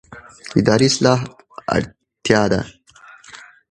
اداري 0.59 0.87
اصلاح 0.91 1.19
اړتیا 1.75 2.41
ده 2.51 2.61